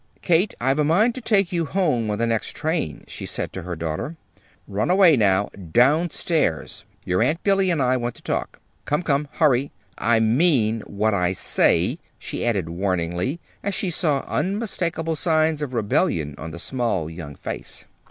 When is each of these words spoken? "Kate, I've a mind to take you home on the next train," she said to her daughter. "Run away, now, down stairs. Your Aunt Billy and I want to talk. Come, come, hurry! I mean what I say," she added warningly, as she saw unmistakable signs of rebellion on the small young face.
"Kate, 0.23 0.55
I've 0.59 0.79
a 0.79 0.83
mind 0.83 1.13
to 1.13 1.21
take 1.21 1.51
you 1.51 1.65
home 1.65 2.09
on 2.09 2.17
the 2.17 2.25
next 2.25 2.55
train," 2.55 3.03
she 3.05 3.27
said 3.27 3.53
to 3.53 3.61
her 3.61 3.75
daughter. 3.75 4.15
"Run 4.67 4.89
away, 4.89 5.15
now, 5.15 5.49
down 5.71 6.09
stairs. 6.09 6.85
Your 7.05 7.21
Aunt 7.21 7.43
Billy 7.43 7.69
and 7.69 7.79
I 7.83 7.97
want 7.97 8.15
to 8.15 8.23
talk. 8.23 8.59
Come, 8.85 9.03
come, 9.03 9.27
hurry! 9.33 9.71
I 9.99 10.19
mean 10.19 10.81
what 10.87 11.13
I 11.13 11.33
say," 11.33 11.99
she 12.17 12.43
added 12.43 12.67
warningly, 12.67 13.39
as 13.61 13.75
she 13.75 13.91
saw 13.91 14.25
unmistakable 14.27 15.15
signs 15.15 15.61
of 15.61 15.75
rebellion 15.75 16.33
on 16.35 16.49
the 16.49 16.57
small 16.57 17.07
young 17.07 17.35
face. 17.35 17.85